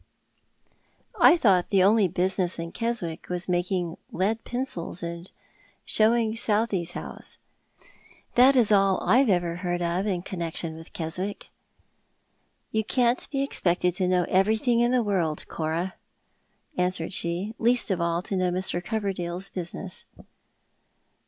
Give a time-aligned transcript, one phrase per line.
[1.17, 1.53] 250 Tho7t art the Man.
[1.53, 5.31] "1 thonglit the only business in Keswick was making lead pencils and
[5.85, 7.37] showing Southey's house.
[8.33, 11.51] That is all I've ever heard of in connection with Keswick.""
[12.71, 15.93] You can't be expected to know everything in the world, Cora,"
[16.75, 18.83] answered she," least of all to know Mr.
[18.83, 20.05] Coverdale's business."